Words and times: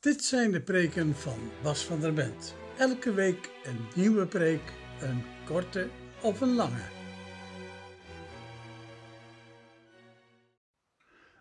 Dit 0.00 0.24
zijn 0.24 0.50
de 0.50 0.60
preken 0.60 1.14
van 1.14 1.38
Bas 1.62 1.84
van 1.84 2.00
der 2.00 2.12
Bent. 2.12 2.54
Elke 2.76 3.12
week 3.12 3.50
een 3.64 3.78
nieuwe 3.94 4.26
preek, 4.26 4.72
een 5.00 5.22
korte 5.46 5.88
of 6.22 6.40
een 6.40 6.54
lange. 6.54 6.82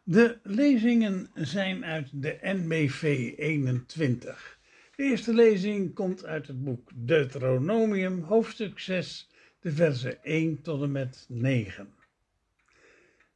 De 0.03 0.39
lezingen 0.43 1.29
zijn 1.33 1.85
uit 1.85 2.09
de 2.13 2.37
NBV 2.41 3.33
21. 3.37 4.59
De 4.95 5.03
eerste 5.03 5.33
lezing 5.33 5.93
komt 5.93 6.25
uit 6.25 6.47
het 6.47 6.63
boek 6.63 6.91
Deuteronomium, 6.95 8.21
hoofdstuk 8.21 8.79
6, 8.79 9.29
de 9.59 9.71
versen 9.71 10.23
1 10.23 10.61
tot 10.61 10.81
en 10.81 10.91
met 10.91 11.25
9. 11.29 11.93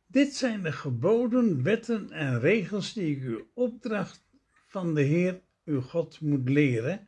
Dit 0.07 0.35
zijn 0.35 0.61
de 0.61 0.71
geboden, 0.71 1.63
wetten 1.63 2.11
en 2.11 2.39
regels 2.39 2.93
die 2.93 3.15
ik 3.15 3.23
u 3.23 3.45
opdracht 3.53 4.29
van 4.71 4.93
de 4.93 5.01
Heer 5.01 5.41
uw 5.65 5.81
God 5.81 6.21
moet 6.21 6.49
leren 6.49 7.07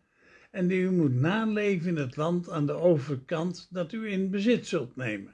en 0.51 0.67
die 0.67 0.81
u 0.81 0.91
moet 0.91 1.13
naleven 1.13 1.87
in 1.87 1.95
het 1.95 2.15
land 2.15 2.49
aan 2.49 2.65
de 2.65 2.73
overkant 2.73 3.67
dat 3.69 3.91
u 3.91 4.11
in 4.11 4.29
bezit 4.29 4.67
zult 4.67 4.95
nemen. 4.95 5.33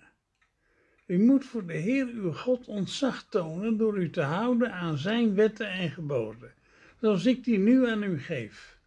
U 1.05 1.19
moet 1.19 1.45
voor 1.45 1.65
de 1.65 1.73
Heer 1.73 2.07
uw 2.07 2.31
God 2.31 2.67
ontzag 2.67 3.23
tonen 3.29 3.77
door 3.77 3.97
u 3.97 4.09
te 4.09 4.21
houden 4.21 4.71
aan 4.71 4.97
zijn 4.97 5.35
wetten 5.35 5.69
en 5.71 5.89
geboden, 5.89 6.53
zoals 7.01 7.25
ik 7.25 7.43
die 7.43 7.57
nu 7.57 7.87
aan 7.87 8.03
u 8.03 8.19
geef. 8.19 8.77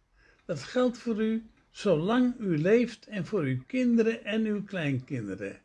Dat 0.45 0.63
geldt 0.63 0.97
voor 0.97 1.23
u 1.23 1.49
zolang 1.69 2.39
u 2.39 2.57
leeft 2.57 3.07
en 3.07 3.25
voor 3.25 3.41
uw 3.41 3.63
kinderen 3.67 4.25
en 4.25 4.45
uw 4.45 4.63
kleinkinderen. 4.63 5.59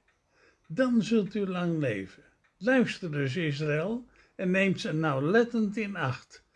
Dan 0.68 1.02
zult 1.02 1.34
u 1.34 1.46
lang 1.46 1.78
leven. 1.78 2.22
Luister 2.56 3.12
dus, 3.12 3.36
Israël, 3.36 4.06
en 4.34 4.50
neem 4.50 4.76
ze 4.76 4.92
nauwlettend 4.92 5.76
in 5.76 5.96
acht. 5.96 6.46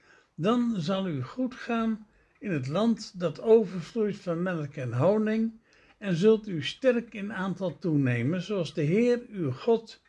Dan 0.42 0.80
zal 0.80 1.08
u 1.08 1.22
goed 1.22 1.54
gaan 1.54 2.06
in 2.38 2.50
het 2.50 2.68
land 2.68 3.20
dat 3.20 3.40
overvloeit 3.40 4.16
van 4.16 4.42
melk 4.42 4.74
en 4.74 4.92
honing, 4.92 5.52
en 5.98 6.16
zult 6.16 6.48
u 6.48 6.62
sterk 6.62 7.14
in 7.14 7.32
aantal 7.32 7.78
toenemen, 7.78 8.42
zoals 8.42 8.74
de 8.74 8.82
Heer 8.82 9.22
uw 9.28 9.50
God. 9.50 10.02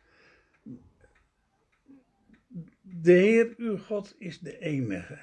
De 2.80 3.12
Heer 3.12 3.54
uw 3.56 3.76
God 3.76 4.14
is 4.18 4.38
de 4.38 4.58
enige. 4.58 5.18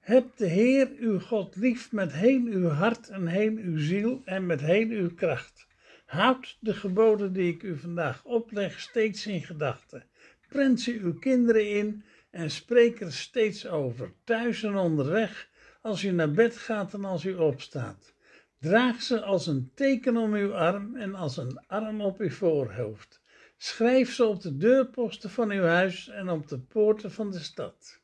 Heb 0.00 0.36
de 0.36 0.46
Heer 0.46 0.90
uw 0.98 1.20
God 1.20 1.56
lief 1.56 1.92
met 1.92 2.12
heel 2.12 2.44
uw 2.44 2.68
hart 2.68 3.08
en 3.08 3.26
heel 3.26 3.56
uw 3.56 3.78
ziel 3.78 4.22
en 4.24 4.46
met 4.46 4.60
heel 4.60 4.88
uw 4.88 5.14
kracht. 5.14 5.66
Houd 6.06 6.56
de 6.60 6.74
geboden 6.74 7.32
die 7.32 7.52
ik 7.52 7.62
u 7.62 7.78
vandaag 7.78 8.24
opleg 8.24 8.80
steeds 8.80 9.26
in 9.26 9.42
gedachten. 9.42 10.04
Prent 10.48 10.80
ze 10.80 10.98
uw 10.98 11.14
kinderen 11.14 11.70
in 11.70 12.04
en 12.36 12.50
spreek 12.50 13.00
er 13.00 13.12
steeds 13.12 13.66
over, 13.66 14.12
thuis 14.24 14.62
en 14.62 14.76
onderweg, 14.76 15.48
als 15.80 16.04
u 16.04 16.10
naar 16.10 16.30
bed 16.30 16.56
gaat 16.56 16.94
en 16.94 17.04
als 17.04 17.24
u 17.24 17.34
opstaat. 17.34 18.14
Draag 18.60 19.02
ze 19.02 19.22
als 19.22 19.46
een 19.46 19.70
teken 19.74 20.16
om 20.16 20.34
uw 20.34 20.54
arm 20.54 20.96
en 20.96 21.14
als 21.14 21.36
een 21.36 21.64
arm 21.66 22.00
op 22.00 22.18
uw 22.18 22.30
voorhoofd. 22.30 23.22
Schrijf 23.56 24.14
ze 24.14 24.24
op 24.24 24.42
de 24.42 24.56
deurposten 24.56 25.30
van 25.30 25.50
uw 25.50 25.62
huis 25.62 26.08
en 26.08 26.28
op 26.28 26.48
de 26.48 26.58
poorten 26.58 27.12
van 27.12 27.30
de 27.30 27.38
stad. 27.38 28.00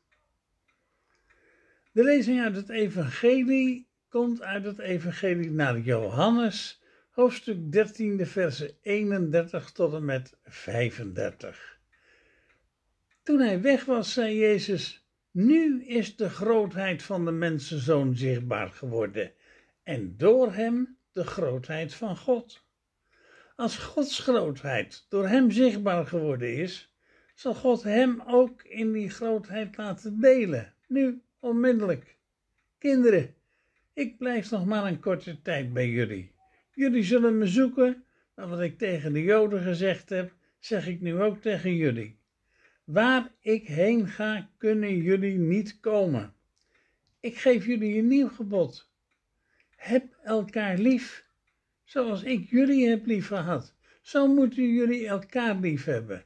De 1.91 2.03
lezing 2.03 2.41
uit 2.41 2.55
het 2.55 2.69
Evangelie 2.69 3.87
komt 4.09 4.41
uit 4.41 4.63
het 4.63 4.79
Evangelie 4.79 5.51
naar 5.51 5.79
Johannes, 5.79 6.81
hoofdstuk 7.11 7.71
13, 7.71 8.17
de 8.17 8.25
versen 8.25 8.71
31 8.81 9.71
tot 9.71 9.93
en 9.93 10.05
met 10.05 10.37
35. 10.43 11.72
Toen 13.23 13.39
hij 13.39 13.61
weg 13.61 13.85
was, 13.85 14.13
zei 14.13 14.37
Jezus: 14.37 15.07
Nu 15.31 15.83
is 15.83 16.15
de 16.15 16.29
grootheid 16.29 17.03
van 17.03 17.25
de 17.25 17.31
mensenzoon 17.31 18.15
zichtbaar 18.15 18.69
geworden, 18.69 19.31
en 19.83 20.17
door 20.17 20.53
hem 20.53 20.97
de 21.11 21.23
grootheid 21.23 21.93
van 21.93 22.17
God. 22.17 22.65
Als 23.55 23.77
Gods 23.77 24.19
grootheid 24.19 25.05
door 25.09 25.27
hem 25.27 25.51
zichtbaar 25.51 26.07
geworden 26.07 26.55
is, 26.55 26.93
zal 27.35 27.53
God 27.53 27.83
hem 27.83 28.21
ook 28.27 28.63
in 28.63 28.91
die 28.91 29.09
grootheid 29.09 29.77
laten 29.77 30.19
delen. 30.19 30.73
Nu, 30.87 31.21
onmiddellijk. 31.39 32.17
Kinderen, 32.77 33.35
ik 33.93 34.17
blijf 34.17 34.51
nog 34.51 34.65
maar 34.65 34.85
een 34.85 34.99
korte 34.99 35.41
tijd 35.41 35.73
bij 35.73 35.89
jullie. 35.89 36.31
Jullie 36.73 37.03
zullen 37.03 37.37
me 37.37 37.47
zoeken, 37.47 38.03
maar 38.35 38.47
wat 38.47 38.61
ik 38.61 38.77
tegen 38.77 39.13
de 39.13 39.23
Joden 39.23 39.61
gezegd 39.61 40.09
heb, 40.09 40.33
zeg 40.59 40.87
ik 40.87 41.01
nu 41.01 41.21
ook 41.21 41.41
tegen 41.41 41.75
jullie. 41.75 42.21
Waar 42.83 43.31
ik 43.39 43.67
heen 43.67 44.07
ga, 44.07 44.49
kunnen 44.57 44.97
jullie 44.97 45.37
niet 45.37 45.79
komen. 45.79 46.33
Ik 47.19 47.37
geef 47.37 47.65
jullie 47.65 47.97
een 47.97 48.07
nieuw 48.07 48.29
gebod. 48.29 48.89
Heb 49.75 50.17
elkaar 50.23 50.77
lief, 50.77 51.25
zoals 51.83 52.23
ik 52.23 52.49
jullie 52.49 52.89
heb 52.89 53.05
lief 53.05 53.27
gehad. 53.27 53.75
Zo 54.01 54.27
moeten 54.27 54.67
jullie 54.73 55.07
elkaar 55.07 55.55
lief 55.55 55.85
hebben. 55.85 56.25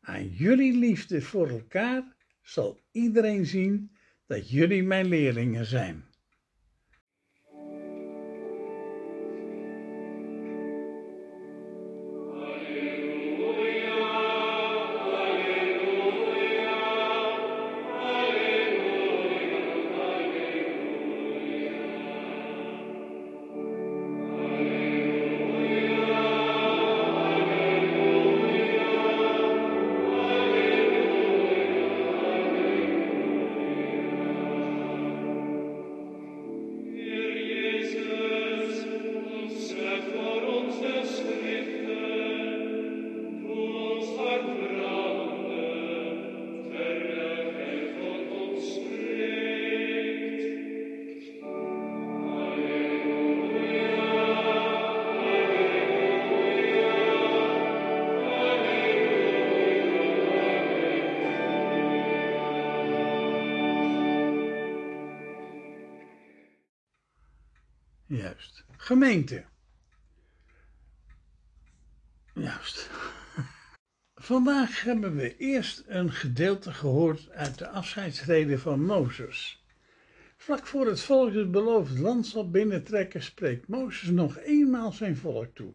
Aan 0.00 0.28
jullie 0.28 0.78
liefde 0.78 1.22
voor 1.22 1.48
elkaar 1.48 2.14
zal 2.42 2.80
iedereen 2.92 3.46
zien 3.46 3.96
dat 4.26 4.50
jullie 4.50 4.82
mijn 4.82 5.06
leerlingen 5.06 5.66
zijn. 5.66 6.04
Juist. 68.08 68.64
Gemeente. 68.76 69.44
Juist. 72.34 72.90
Vandaag 74.14 74.82
hebben 74.82 75.16
we 75.16 75.36
eerst 75.36 75.84
een 75.86 76.12
gedeelte 76.12 76.72
gehoord 76.72 77.30
uit 77.30 77.58
de 77.58 77.68
afscheidsrede 77.68 78.58
van 78.58 78.84
Mozes. 78.84 79.64
Vlak 80.36 80.66
voor 80.66 80.86
het 80.86 81.00
volk 81.00 81.34
het 81.34 81.50
beloofd 81.50 81.98
land 81.98 82.26
zal 82.26 82.50
binnentrekken, 82.50 83.22
spreekt 83.22 83.68
Mozes 83.68 84.08
nog 84.08 84.38
eenmaal 84.38 84.92
zijn 84.92 85.16
volk 85.16 85.54
toe. 85.54 85.74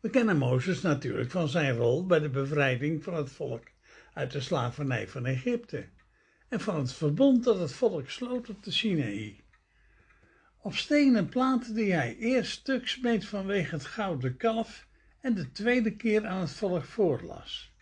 We 0.00 0.10
kennen 0.10 0.36
Mozes 0.36 0.82
natuurlijk 0.82 1.30
van 1.30 1.48
zijn 1.48 1.76
rol 1.76 2.06
bij 2.06 2.20
de 2.20 2.30
bevrijding 2.30 3.02
van 3.02 3.14
het 3.14 3.30
volk 3.30 3.64
uit 4.12 4.32
de 4.32 4.40
slavernij 4.40 5.08
van 5.08 5.26
Egypte 5.26 5.88
en 6.48 6.60
van 6.60 6.78
het 6.78 6.92
verbond 6.92 7.44
dat 7.44 7.58
het 7.58 7.72
volk 7.72 8.10
sloot 8.10 8.48
op 8.48 8.62
de 8.62 8.70
Sinaï. 8.70 9.44
Op 10.66 10.74
stenen 10.74 11.28
platen 11.28 11.74
die 11.74 11.92
hij 11.92 12.16
eerst 12.16 12.50
stuk 12.50 12.88
smeet 12.88 13.24
vanwege 13.24 13.74
het 13.74 13.84
gouden 13.84 14.36
kalf 14.36 14.86
en 15.20 15.34
de 15.34 15.52
tweede 15.52 15.96
keer 15.96 16.26
aan 16.26 16.40
het 16.40 16.50
volk 16.50 16.84
voorlas. 16.84 17.72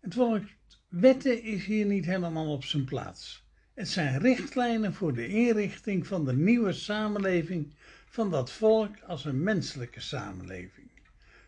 Het 0.00 0.14
volk 0.14 0.44
wetten 0.88 1.42
is 1.42 1.64
hier 1.64 1.86
niet 1.86 2.04
helemaal 2.04 2.52
op 2.52 2.64
zijn 2.64 2.84
plaats. 2.84 3.46
Het 3.74 3.88
zijn 3.88 4.18
richtlijnen 4.18 4.94
voor 4.94 5.14
de 5.14 5.28
inrichting 5.28 6.06
van 6.06 6.24
de 6.24 6.32
nieuwe 6.32 6.72
samenleving 6.72 7.74
van 8.06 8.30
dat 8.30 8.52
volk 8.52 9.00
als 9.06 9.24
een 9.24 9.42
menselijke 9.42 10.00
samenleving. 10.00 10.90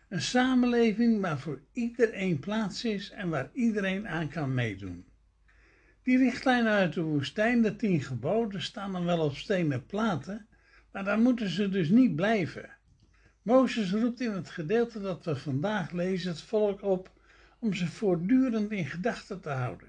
Een 0.09 0.21
samenleving 0.21 1.21
waar 1.21 1.39
voor 1.39 1.61
iedereen 1.73 2.39
plaats 2.39 2.85
is 2.85 3.11
en 3.11 3.29
waar 3.29 3.49
iedereen 3.53 4.07
aan 4.07 4.29
kan 4.29 4.53
meedoen. 4.53 5.05
Die 6.03 6.17
richtlijnen 6.17 6.71
uit 6.71 6.93
de 6.93 7.01
woestijn, 7.01 7.61
de 7.61 7.75
tien 7.75 8.01
geboden, 8.01 8.61
staan 8.61 8.91
dan 8.91 9.05
wel 9.05 9.19
op 9.19 9.35
stenen 9.35 9.85
platen, 9.85 10.47
maar 10.93 11.03
daar 11.03 11.19
moeten 11.19 11.49
ze 11.49 11.69
dus 11.69 11.89
niet 11.89 12.15
blijven. 12.15 12.69
Mozes 13.41 13.91
roept 13.91 14.21
in 14.21 14.31
het 14.31 14.49
gedeelte 14.49 15.01
dat 15.01 15.25
we 15.25 15.35
vandaag 15.35 15.91
lezen 15.91 16.31
het 16.31 16.41
volk 16.41 16.81
op 16.81 17.11
om 17.59 17.73
ze 17.73 17.87
voortdurend 17.87 18.71
in 18.71 18.85
gedachten 18.85 19.41
te 19.41 19.49
houden. 19.49 19.87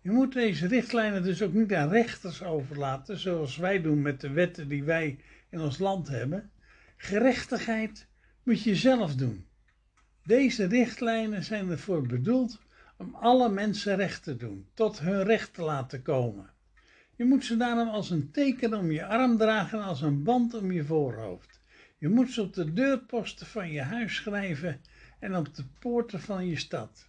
Je 0.00 0.10
moet 0.10 0.32
deze 0.32 0.66
richtlijnen 0.66 1.22
dus 1.22 1.42
ook 1.42 1.52
niet 1.52 1.74
aan 1.74 1.88
rechters 1.88 2.42
overlaten, 2.42 3.18
zoals 3.18 3.56
wij 3.56 3.82
doen 3.82 4.02
met 4.02 4.20
de 4.20 4.30
wetten 4.30 4.68
die 4.68 4.84
wij 4.84 5.18
in 5.50 5.60
ons 5.60 5.78
land 5.78 6.08
hebben. 6.08 6.50
Gerechtigheid 6.96 8.06
moet 8.42 8.62
je 8.62 8.76
zelf 8.76 9.14
doen. 9.14 9.46
Deze 10.24 10.66
richtlijnen 10.66 11.44
zijn 11.44 11.70
ervoor 11.70 12.06
bedoeld 12.06 12.60
om 12.96 13.14
alle 13.14 13.48
mensen 13.48 13.96
recht 13.96 14.22
te 14.22 14.36
doen, 14.36 14.68
tot 14.74 15.00
hun 15.00 15.22
recht 15.22 15.54
te 15.54 15.62
laten 15.62 16.02
komen. 16.02 16.51
Je 17.22 17.28
moet 17.28 17.44
ze 17.44 17.56
daarom 17.56 17.88
als 17.88 18.10
een 18.10 18.30
teken 18.30 18.74
om 18.74 18.90
je 18.90 19.06
arm 19.06 19.36
dragen, 19.36 19.82
als 19.82 20.00
een 20.00 20.22
band 20.22 20.54
om 20.54 20.72
je 20.72 20.84
voorhoofd. 20.84 21.60
Je 21.98 22.08
moet 22.08 22.30
ze 22.30 22.42
op 22.42 22.54
de 22.54 22.72
deurposten 22.72 23.46
van 23.46 23.70
je 23.70 23.82
huis 23.82 24.14
schrijven 24.14 24.80
en 25.18 25.36
op 25.36 25.54
de 25.54 25.64
poorten 25.78 26.20
van 26.20 26.46
je 26.46 26.56
stad. 26.56 27.08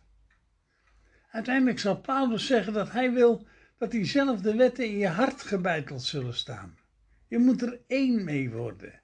Uiteindelijk 1.31 1.79
zal 1.79 2.01
Paulus 2.01 2.45
zeggen 2.45 2.73
dat 2.73 2.91
hij 2.91 3.11
wil 3.11 3.47
dat 3.77 3.91
diezelfde 3.91 4.55
wetten 4.55 4.85
in 4.85 4.97
je 4.97 5.07
hart 5.07 5.41
gebeiteld 5.41 6.03
zullen 6.03 6.35
staan. 6.35 6.77
Je 7.27 7.37
moet 7.37 7.61
er 7.61 7.79
één 7.87 8.23
mee 8.23 8.49
worden. 8.49 9.01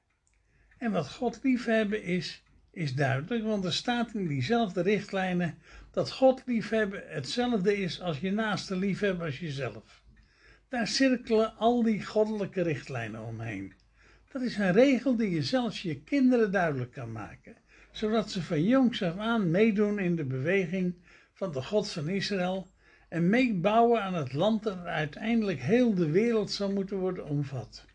En 0.77 0.91
wat 0.91 1.11
God 1.11 1.39
liefhebben 1.43 2.03
is, 2.03 2.43
is 2.71 2.95
duidelijk, 2.95 3.43
want 3.43 3.65
er 3.65 3.73
staat 3.73 4.13
in 4.13 4.27
diezelfde 4.27 4.81
richtlijnen 4.81 5.57
dat 5.91 6.11
God 6.11 6.41
liefhebben 6.45 7.03
hetzelfde 7.07 7.77
is 7.77 8.01
als 8.01 8.19
je 8.19 8.31
naaste 8.31 8.75
liefhebben 8.75 9.25
als 9.25 9.39
jezelf. 9.39 9.98
Daar 10.69 10.87
cirkelen 10.87 11.55
al 11.57 11.83
die 11.83 12.05
goddelijke 12.05 12.61
richtlijnen 12.61 13.25
omheen. 13.25 13.73
Dat 14.31 14.41
is 14.41 14.57
een 14.57 14.71
regel 14.71 15.15
die 15.15 15.29
je 15.29 15.43
zelfs 15.43 15.81
je 15.81 16.01
kinderen 16.01 16.51
duidelijk 16.51 16.91
kan 16.91 17.11
maken, 17.11 17.55
zodat 17.91 18.31
ze 18.31 18.41
van 18.41 18.63
jongs 18.63 19.03
af 19.03 19.17
aan 19.17 19.51
meedoen 19.51 19.99
in 19.99 20.15
de 20.15 20.25
beweging 20.25 20.95
van 21.33 21.51
de 21.51 21.63
God 21.63 21.89
van 21.89 22.09
Israël 22.09 22.71
en 23.07 23.29
meebouwen 23.29 24.01
aan 24.01 24.13
het 24.13 24.33
land 24.33 24.63
dat 24.63 24.85
uiteindelijk 24.85 25.59
heel 25.59 25.93
de 25.93 26.09
wereld 26.09 26.51
zal 26.51 26.71
moeten 26.71 26.97
worden 26.97 27.25
omvat. 27.25 27.85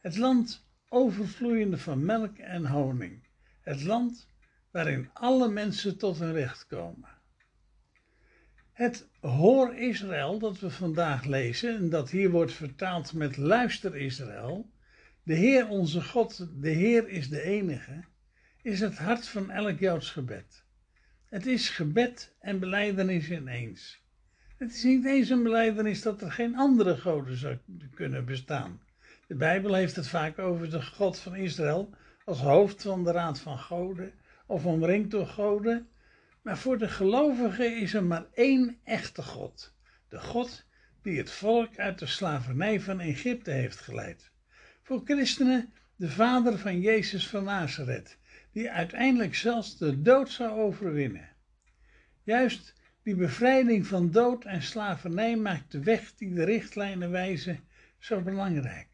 Het 0.00 0.16
land 0.16 0.66
overvloeiende 0.88 1.78
van 1.78 2.04
melk 2.04 2.38
en 2.38 2.66
honing. 2.66 3.26
Het 3.60 3.82
land 3.82 4.28
waarin 4.70 5.10
alle 5.12 5.48
mensen 5.48 5.98
tot 5.98 6.18
hun 6.18 6.32
recht 6.32 6.66
komen. 6.66 7.08
Het 8.74 9.08
Hoor 9.20 9.74
Israël 9.74 10.38
dat 10.38 10.60
we 10.60 10.70
vandaag 10.70 11.24
lezen 11.24 11.76
en 11.76 11.88
dat 11.88 12.10
hier 12.10 12.30
wordt 12.30 12.52
vertaald 12.52 13.12
met 13.12 13.36
Luister 13.36 13.96
Israël, 13.96 14.70
de 15.22 15.34
Heer 15.34 15.68
onze 15.68 16.02
God, 16.02 16.48
de 16.60 16.70
Heer 16.70 17.08
is 17.08 17.28
de 17.28 17.42
enige, 17.42 18.04
is 18.62 18.80
het 18.80 18.98
hart 18.98 19.28
van 19.28 19.50
elk 19.50 19.78
Joods 19.78 20.10
gebed. 20.10 20.64
Het 21.28 21.46
is 21.46 21.68
gebed 21.68 22.34
en 22.40 22.58
beleidenis 22.58 23.30
ineens. 23.30 24.02
Het 24.56 24.74
is 24.74 24.82
niet 24.82 25.04
eens 25.04 25.28
een 25.28 25.42
beleidenis 25.42 26.02
dat 26.02 26.22
er 26.22 26.32
geen 26.32 26.56
andere 26.56 26.96
goden 26.96 27.36
zou 27.36 27.58
kunnen 27.94 28.24
bestaan. 28.24 28.80
De 29.26 29.34
Bijbel 29.34 29.74
heeft 29.74 29.96
het 29.96 30.08
vaak 30.08 30.38
over 30.38 30.70
de 30.70 30.82
God 30.82 31.18
van 31.18 31.36
Israël 31.36 31.90
als 32.24 32.40
hoofd 32.40 32.82
van 32.82 33.04
de 33.04 33.10
raad 33.10 33.40
van 33.40 33.58
goden 33.58 34.12
of 34.46 34.66
omringd 34.66 35.10
door 35.10 35.26
goden. 35.26 35.88
Maar 36.44 36.58
voor 36.58 36.78
de 36.78 36.88
gelovigen 36.88 37.76
is 37.76 37.94
er 37.94 38.04
maar 38.04 38.26
één 38.34 38.78
echte 38.82 39.22
God. 39.22 39.74
De 40.08 40.18
God 40.18 40.64
die 41.02 41.18
het 41.18 41.30
volk 41.30 41.78
uit 41.78 41.98
de 41.98 42.06
slavernij 42.06 42.80
van 42.80 43.00
Egypte 43.00 43.50
heeft 43.50 43.80
geleid. 43.80 44.30
Voor 44.82 45.02
christenen 45.04 45.72
de 45.96 46.10
vader 46.10 46.58
van 46.58 46.80
Jezus 46.80 47.28
van 47.28 47.44
Nazareth, 47.44 48.18
die 48.52 48.70
uiteindelijk 48.70 49.34
zelfs 49.34 49.78
de 49.78 50.02
dood 50.02 50.30
zou 50.30 50.60
overwinnen. 50.60 51.28
Juist 52.22 52.74
die 53.02 53.16
bevrijding 53.16 53.86
van 53.86 54.10
dood 54.10 54.44
en 54.44 54.62
slavernij 54.62 55.36
maakt 55.36 55.72
de 55.72 55.82
weg 55.82 56.14
die 56.14 56.34
de 56.34 56.44
richtlijnen 56.44 57.10
wijzen 57.10 57.60
zo 57.98 58.20
belangrijk. 58.20 58.93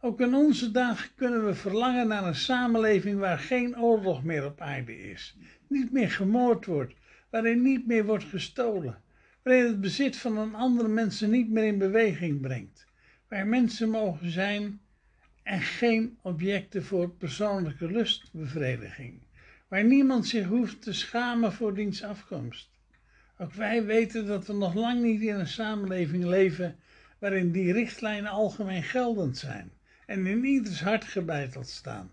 Ook 0.00 0.20
in 0.20 0.34
onze 0.34 0.70
dagen 0.70 1.10
kunnen 1.14 1.46
we 1.46 1.54
verlangen 1.54 2.08
naar 2.08 2.26
een 2.26 2.34
samenleving 2.34 3.18
waar 3.18 3.38
geen 3.38 3.78
oorlog 3.78 4.22
meer 4.22 4.44
op 4.44 4.60
aarde 4.60 5.10
is, 5.10 5.36
niet 5.66 5.92
meer 5.92 6.10
gemoord 6.10 6.66
wordt, 6.66 6.94
waarin 7.30 7.62
niet 7.62 7.86
meer 7.86 8.04
wordt 8.04 8.24
gestolen, 8.24 9.02
waarin 9.42 9.66
het 9.66 9.80
bezit 9.80 10.16
van 10.16 10.36
een 10.36 10.54
andere 10.54 10.88
mensen 10.88 11.30
niet 11.30 11.50
meer 11.50 11.64
in 11.64 11.78
beweging 11.78 12.40
brengt, 12.40 12.86
waar 13.28 13.46
mensen 13.46 13.90
mogen 13.90 14.30
zijn 14.30 14.80
en 15.42 15.60
geen 15.60 16.18
objecten 16.22 16.84
voor 16.84 17.10
persoonlijke 17.10 17.90
lustbevrediging, 17.90 19.22
waar 19.68 19.84
niemand 19.84 20.26
zich 20.26 20.46
hoeft 20.46 20.82
te 20.82 20.92
schamen 20.92 21.52
voor 21.52 21.74
diens 21.74 22.02
afkomst. 22.02 22.70
Ook 23.38 23.52
wij 23.52 23.84
weten 23.84 24.26
dat 24.26 24.46
we 24.46 24.52
nog 24.52 24.74
lang 24.74 25.02
niet 25.02 25.20
in 25.20 25.34
een 25.34 25.46
samenleving 25.46 26.24
leven 26.24 26.76
waarin 27.18 27.52
die 27.52 27.72
richtlijnen 27.72 28.30
algemeen 28.30 28.82
geldend 28.82 29.38
zijn 29.38 29.76
en 30.08 30.26
in 30.26 30.44
ieders 30.44 30.80
hart 30.80 31.04
gebeiteld 31.04 31.68
staan. 31.68 32.12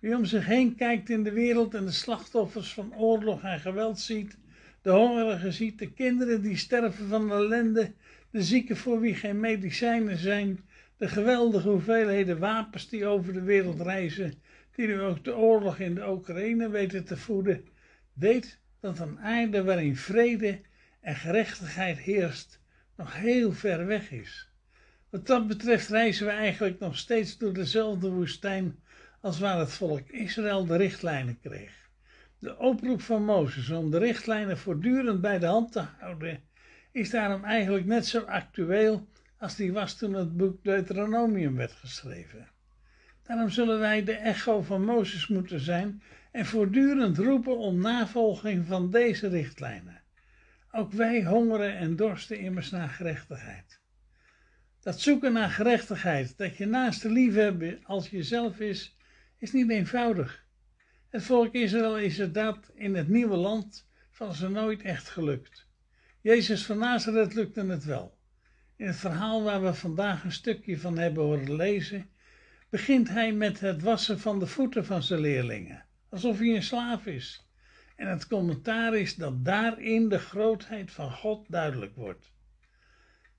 Wie 0.00 0.16
om 0.16 0.24
zich 0.24 0.46
heen 0.46 0.74
kijkt 0.74 1.10
in 1.10 1.22
de 1.22 1.32
wereld 1.32 1.74
en 1.74 1.84
de 1.84 1.92
slachtoffers 1.92 2.72
van 2.72 2.94
oorlog 2.96 3.42
en 3.42 3.60
geweld 3.60 4.00
ziet, 4.00 4.38
de 4.82 4.90
hongerigen 4.90 5.52
ziet, 5.52 5.78
de 5.78 5.92
kinderen 5.92 6.42
die 6.42 6.56
sterven 6.56 7.08
van 7.08 7.30
ellende, 7.30 7.92
de 8.30 8.42
zieken 8.42 8.76
voor 8.76 9.00
wie 9.00 9.14
geen 9.14 9.40
medicijnen 9.40 10.16
zijn, 10.16 10.60
de 10.96 11.08
geweldige 11.08 11.68
hoeveelheden 11.68 12.38
wapens 12.38 12.88
die 12.88 13.06
over 13.06 13.32
de 13.32 13.42
wereld 13.42 13.80
reizen, 13.80 14.34
die 14.74 14.86
nu 14.86 15.00
ook 15.00 15.24
de 15.24 15.36
oorlog 15.36 15.78
in 15.78 15.94
de 15.94 16.10
Oekraïne 16.10 16.68
weten 16.68 17.04
te 17.04 17.16
voeden, 17.16 17.64
weet 18.12 18.58
dat 18.80 18.98
een 18.98 19.18
aarde 19.18 19.64
waarin 19.64 19.96
vrede 19.96 20.60
en 21.00 21.14
gerechtigheid 21.14 21.98
heerst 21.98 22.60
nog 22.96 23.14
heel 23.14 23.52
ver 23.52 23.86
weg 23.86 24.10
is. 24.10 24.47
Wat 25.10 25.26
dat 25.26 25.46
betreft 25.46 25.88
reizen 25.88 26.26
we 26.26 26.32
eigenlijk 26.32 26.78
nog 26.78 26.96
steeds 26.96 27.38
door 27.38 27.52
dezelfde 27.52 28.10
woestijn 28.10 28.78
als 29.20 29.38
waar 29.38 29.58
het 29.58 29.72
volk 29.72 30.08
Israël 30.08 30.66
de 30.66 30.76
richtlijnen 30.76 31.40
kreeg. 31.40 31.88
De 32.38 32.58
oproep 32.58 33.00
van 33.00 33.24
Mozes 33.24 33.70
om 33.70 33.90
de 33.90 33.98
richtlijnen 33.98 34.58
voortdurend 34.58 35.20
bij 35.20 35.38
de 35.38 35.46
hand 35.46 35.72
te 35.72 35.84
houden 35.98 36.42
is 36.92 37.10
daarom 37.10 37.44
eigenlijk 37.44 37.86
net 37.86 38.06
zo 38.06 38.20
actueel 38.20 39.08
als 39.38 39.56
die 39.56 39.72
was 39.72 39.96
toen 39.96 40.12
het 40.12 40.36
boek 40.36 40.64
Deuteronomium 40.64 41.56
werd 41.56 41.72
geschreven. 41.72 42.48
Daarom 43.22 43.48
zullen 43.48 43.78
wij 43.78 44.04
de 44.04 44.12
echo 44.12 44.62
van 44.62 44.84
Mozes 44.84 45.26
moeten 45.26 45.60
zijn 45.60 46.02
en 46.32 46.46
voortdurend 46.46 47.18
roepen 47.18 47.58
om 47.58 47.80
navolging 47.80 48.66
van 48.66 48.90
deze 48.90 49.28
richtlijnen. 49.28 50.02
Ook 50.70 50.92
wij 50.92 51.24
hongeren 51.24 51.76
en 51.76 51.96
dorsten 51.96 52.38
immers 52.38 52.70
naar 52.70 52.88
gerechtigheid. 52.88 53.77
Dat 54.80 55.00
zoeken 55.00 55.32
naar 55.32 55.50
gerechtigheid, 55.50 56.36
dat 56.36 56.56
je 56.56 56.66
naast 56.66 57.02
de 57.02 57.10
liefhebben 57.10 57.84
als 57.84 58.10
jezelf 58.10 58.60
is, 58.60 58.96
is 59.38 59.52
niet 59.52 59.70
eenvoudig. 59.70 60.46
Het 61.08 61.22
volk 61.22 61.54
Israël 61.54 61.98
is 61.98 62.18
het 62.18 62.34
dat 62.34 62.70
in 62.74 62.94
het 62.94 63.08
nieuwe 63.08 63.36
land 63.36 63.88
van 64.10 64.34
ze 64.34 64.48
nooit 64.48 64.82
echt 64.82 65.08
gelukt. 65.08 65.66
Jezus 66.20 66.66
van 66.66 66.78
Nazareth 66.78 67.34
lukte 67.34 67.64
het 67.64 67.84
wel. 67.84 68.18
In 68.76 68.86
het 68.86 68.96
verhaal 68.96 69.42
waar 69.42 69.62
we 69.62 69.74
vandaag 69.74 70.24
een 70.24 70.32
stukje 70.32 70.78
van 70.78 70.98
hebben 70.98 71.22
horen 71.24 71.56
lezen, 71.56 72.10
begint 72.70 73.08
hij 73.08 73.32
met 73.32 73.60
het 73.60 73.82
wassen 73.82 74.20
van 74.20 74.38
de 74.38 74.46
voeten 74.46 74.84
van 74.84 75.02
zijn 75.02 75.20
leerlingen, 75.20 75.84
alsof 76.08 76.38
hij 76.38 76.54
een 76.54 76.62
slaaf 76.62 77.06
is. 77.06 77.46
En 77.96 78.08
het 78.08 78.26
commentaar 78.26 78.96
is 78.96 79.14
dat 79.14 79.44
daarin 79.44 80.08
de 80.08 80.18
grootheid 80.18 80.90
van 80.90 81.12
God 81.12 81.44
duidelijk 81.48 81.94
wordt. 81.94 82.32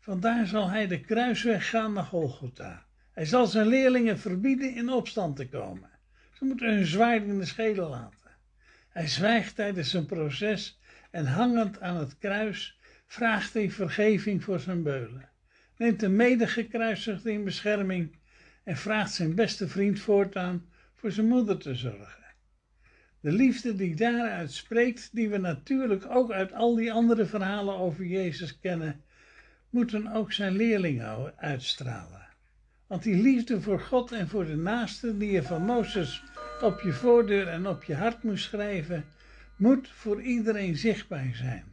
Vandaar 0.09 0.47
zal 0.47 0.69
hij 0.69 0.87
de 0.87 0.99
kruisweg 0.99 1.69
gaan 1.69 1.93
naar 1.93 2.03
Golgotha. 2.03 2.85
Hij 3.11 3.25
zal 3.25 3.47
zijn 3.47 3.67
leerlingen 3.67 4.19
verbieden 4.19 4.75
in 4.75 4.89
opstand 4.89 5.35
te 5.35 5.49
komen. 5.49 5.89
Ze 6.33 6.45
moeten 6.45 6.73
hun 6.73 6.85
zwaard 6.85 7.23
in 7.23 7.39
de 7.39 7.45
schedel 7.45 7.89
laten. 7.89 8.31
Hij 8.89 9.07
zwijgt 9.07 9.55
tijdens 9.55 9.89
zijn 9.89 10.05
proces 10.05 10.79
en 11.11 11.25
hangend 11.25 11.81
aan 11.81 11.95
het 11.97 12.17
kruis 12.17 12.79
vraagt 13.05 13.53
hij 13.53 13.71
vergeving 13.71 14.43
voor 14.43 14.59
zijn 14.59 14.83
beulen. 14.83 15.29
Neemt 15.77 16.03
een 16.03 16.15
medegekruisigde 16.15 17.31
in 17.31 17.43
bescherming 17.43 18.15
en 18.63 18.77
vraagt 18.77 19.13
zijn 19.13 19.35
beste 19.35 19.67
vriend 19.67 19.99
voortaan 19.99 20.69
voor 20.95 21.11
zijn 21.11 21.27
moeder 21.27 21.57
te 21.57 21.75
zorgen. 21.75 22.25
De 23.19 23.31
liefde 23.31 23.75
die 23.75 23.95
daaruit 23.95 24.51
spreekt, 24.51 25.09
die 25.11 25.29
we 25.29 25.37
natuurlijk 25.37 26.05
ook 26.09 26.31
uit 26.31 26.53
al 26.53 26.75
die 26.75 26.93
andere 26.93 27.25
verhalen 27.25 27.75
over 27.75 28.05
Jezus 28.05 28.59
kennen, 28.59 29.03
moeten 29.69 30.11
ook 30.11 30.31
zijn 30.31 30.55
leerlingen 30.55 31.33
uitstralen. 31.38 32.27
Want 32.88 33.03
die 33.03 33.21
liefde 33.21 33.61
voor 33.61 33.79
God 33.79 34.11
en 34.11 34.27
voor 34.27 34.45
de 34.45 34.55
naaste 34.55 35.17
die 35.17 35.31
je 35.31 35.43
van 35.43 35.61
Mozes 35.61 36.23
op 36.61 36.81
je 36.81 36.91
voordeur 36.91 37.47
en 37.47 37.67
op 37.67 37.83
je 37.83 37.95
hart 37.95 38.23
moest 38.23 38.43
schrijven, 38.43 39.05
moet 39.55 39.89
voor 39.89 40.21
iedereen 40.21 40.77
zichtbaar 40.77 41.31
zijn. 41.33 41.63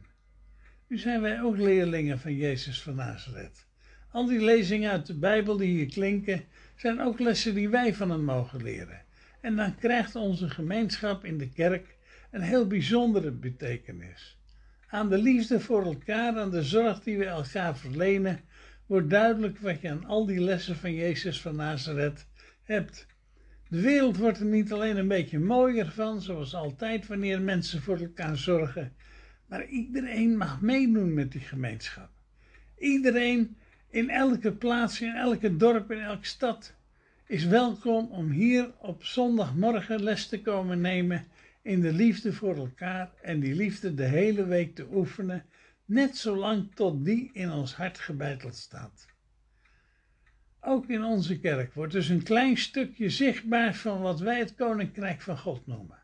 Nu 0.87 0.97
zijn 0.97 1.21
wij 1.21 1.41
ook 1.41 1.57
leerlingen 1.57 2.19
van 2.19 2.35
Jezus 2.35 2.81
van 2.81 2.95
Nazareth. 2.95 3.65
Al 4.11 4.25
die 4.25 4.39
lezingen 4.39 4.91
uit 4.91 5.05
de 5.05 5.17
Bijbel 5.17 5.57
die 5.57 5.69
hier 5.69 5.91
klinken, 5.91 6.43
zijn 6.75 7.01
ook 7.01 7.19
lessen 7.19 7.55
die 7.55 7.69
wij 7.69 7.93
van 7.93 8.09
hem 8.09 8.23
mogen 8.23 8.63
leren. 8.63 9.01
En 9.41 9.55
dan 9.55 9.75
krijgt 9.75 10.15
onze 10.15 10.49
gemeenschap 10.49 11.25
in 11.25 11.37
de 11.37 11.49
kerk 11.49 11.95
een 12.31 12.41
heel 12.41 12.67
bijzondere 12.67 13.31
betekenis. 13.31 14.36
Aan 14.89 15.09
de 15.09 15.17
liefde 15.17 15.59
voor 15.59 15.83
elkaar, 15.83 16.37
aan 16.37 16.51
de 16.51 16.63
zorg 16.63 17.03
die 17.03 17.17
we 17.17 17.25
elkaar 17.25 17.77
verlenen, 17.77 18.39
wordt 18.85 19.09
duidelijk 19.09 19.59
wat 19.59 19.81
je 19.81 19.89
aan 19.89 20.05
al 20.05 20.25
die 20.25 20.39
lessen 20.39 20.75
van 20.75 20.93
Jezus 20.93 21.41
van 21.41 21.55
Nazareth 21.55 22.25
hebt. 22.63 23.07
De 23.69 23.81
wereld 23.81 24.17
wordt 24.17 24.39
er 24.39 24.45
niet 24.45 24.71
alleen 24.71 24.97
een 24.97 25.07
beetje 25.07 25.39
mooier 25.39 25.91
van, 25.91 26.21
zoals 26.21 26.53
altijd 26.55 27.07
wanneer 27.07 27.41
mensen 27.41 27.81
voor 27.81 27.97
elkaar 27.97 28.37
zorgen, 28.37 28.93
maar 29.47 29.65
iedereen 29.65 30.37
mag 30.37 30.61
meedoen 30.61 31.13
met 31.13 31.31
die 31.31 31.41
gemeenschap. 31.41 32.09
Iedereen 32.77 33.57
in 33.89 34.09
elke 34.09 34.51
plaats, 34.51 35.01
in 35.01 35.15
elke 35.15 35.57
dorp, 35.57 35.91
in 35.91 36.01
elke 36.01 36.25
stad 36.25 36.73
is 37.25 37.45
welkom 37.45 38.07
om 38.11 38.29
hier 38.29 38.71
op 38.77 39.03
zondagmorgen 39.03 40.03
les 40.03 40.27
te 40.27 40.41
komen 40.41 40.81
nemen 40.81 41.25
in 41.67 41.81
de 41.81 41.93
liefde 41.93 42.33
voor 42.33 42.55
elkaar 42.55 43.11
en 43.21 43.39
die 43.39 43.55
liefde 43.55 43.93
de 43.93 44.03
hele 44.03 44.45
week 44.45 44.75
te 44.75 44.87
oefenen, 44.91 45.45
net 45.85 46.17
zolang 46.17 46.75
tot 46.75 47.05
die 47.05 47.29
in 47.33 47.51
ons 47.51 47.75
hart 47.75 47.99
gebeiteld 47.99 48.55
staat. 48.55 49.07
Ook 50.61 50.87
in 50.87 51.03
onze 51.03 51.39
kerk 51.39 51.73
wordt 51.73 51.93
dus 51.93 52.09
een 52.09 52.23
klein 52.23 52.57
stukje 52.57 53.09
zichtbaar 53.09 53.75
van 53.75 54.01
wat 54.01 54.19
wij 54.19 54.39
het 54.39 54.55
Koninkrijk 54.55 55.21
van 55.21 55.37
God 55.37 55.67
noemen. 55.67 56.03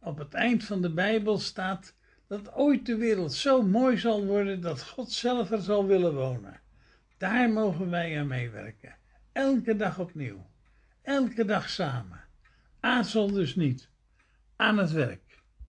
Op 0.00 0.18
het 0.18 0.34
eind 0.34 0.64
van 0.64 0.82
de 0.82 0.92
Bijbel 0.92 1.38
staat 1.38 1.94
dat 2.26 2.54
ooit 2.54 2.86
de 2.86 2.96
wereld 2.96 3.32
zo 3.32 3.62
mooi 3.62 3.98
zal 3.98 4.24
worden 4.24 4.60
dat 4.60 4.82
God 4.82 5.12
zelf 5.12 5.50
er 5.50 5.62
zal 5.62 5.86
willen 5.86 6.14
wonen. 6.14 6.60
Daar 7.18 7.50
mogen 7.50 7.90
wij 7.90 8.18
aan 8.18 8.26
meewerken. 8.26 8.96
Elke 9.32 9.76
dag 9.76 9.98
opnieuw. 9.98 10.46
Elke 11.02 11.44
dag 11.44 11.68
samen. 11.68 12.20
Aarzel 12.80 13.30
dus 13.30 13.54
niet. 13.54 13.94
Aan 14.56 14.78
het 14.78 14.92
werk. 14.92 15.25